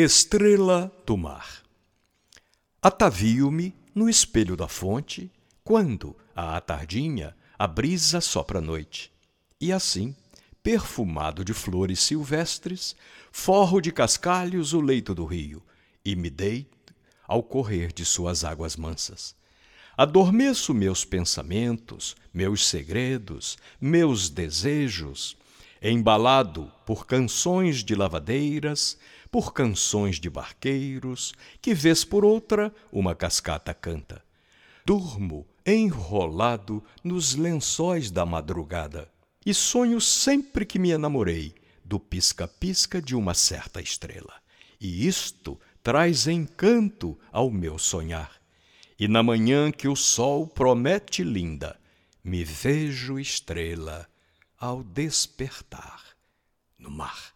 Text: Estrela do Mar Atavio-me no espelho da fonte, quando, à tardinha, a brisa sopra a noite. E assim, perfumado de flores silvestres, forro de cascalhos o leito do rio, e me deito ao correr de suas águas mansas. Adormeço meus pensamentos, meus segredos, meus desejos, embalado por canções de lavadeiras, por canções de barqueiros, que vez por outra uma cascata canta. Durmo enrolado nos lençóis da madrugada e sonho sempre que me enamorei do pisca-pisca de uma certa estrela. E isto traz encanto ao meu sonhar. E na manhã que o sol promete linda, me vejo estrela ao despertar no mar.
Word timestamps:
Estrela 0.00 0.92
do 1.04 1.16
Mar 1.16 1.64
Atavio-me 2.80 3.74
no 3.92 4.08
espelho 4.08 4.56
da 4.56 4.68
fonte, 4.68 5.28
quando, 5.64 6.16
à 6.36 6.60
tardinha, 6.60 7.34
a 7.58 7.66
brisa 7.66 8.20
sopra 8.20 8.60
a 8.60 8.62
noite. 8.62 9.10
E 9.60 9.72
assim, 9.72 10.14
perfumado 10.62 11.44
de 11.44 11.52
flores 11.52 11.98
silvestres, 11.98 12.94
forro 13.32 13.80
de 13.80 13.90
cascalhos 13.90 14.72
o 14.72 14.80
leito 14.80 15.16
do 15.16 15.24
rio, 15.24 15.60
e 16.04 16.14
me 16.14 16.30
deito 16.30 16.94
ao 17.26 17.42
correr 17.42 17.92
de 17.92 18.04
suas 18.04 18.44
águas 18.44 18.76
mansas. 18.76 19.34
Adormeço 19.96 20.72
meus 20.72 21.04
pensamentos, 21.04 22.14
meus 22.32 22.68
segredos, 22.68 23.58
meus 23.80 24.30
desejos, 24.30 25.36
embalado 25.82 26.70
por 26.84 27.06
canções 27.06 27.84
de 27.84 27.94
lavadeiras, 27.94 28.98
por 29.30 29.52
canções 29.52 30.18
de 30.18 30.28
barqueiros, 30.28 31.34
que 31.60 31.74
vez 31.74 32.04
por 32.04 32.24
outra 32.24 32.74
uma 32.92 33.14
cascata 33.14 33.72
canta. 33.74 34.22
Durmo 34.84 35.46
enrolado 35.66 36.82
nos 37.04 37.34
lençóis 37.34 38.10
da 38.10 38.24
madrugada 38.24 39.10
e 39.44 39.52
sonho 39.52 40.00
sempre 40.00 40.64
que 40.64 40.78
me 40.78 40.90
enamorei 40.90 41.54
do 41.84 42.00
pisca-pisca 42.00 43.00
de 43.00 43.14
uma 43.14 43.34
certa 43.34 43.80
estrela. 43.80 44.34
E 44.80 45.06
isto 45.06 45.58
traz 45.82 46.26
encanto 46.26 47.18
ao 47.32 47.50
meu 47.50 47.78
sonhar. 47.78 48.32
E 48.98 49.06
na 49.06 49.22
manhã 49.22 49.70
que 49.70 49.88
o 49.88 49.94
sol 49.94 50.46
promete 50.46 51.22
linda, 51.22 51.78
me 52.22 52.44
vejo 52.44 53.18
estrela 53.18 54.08
ao 54.58 54.82
despertar 54.82 56.02
no 56.78 56.90
mar. 56.90 57.34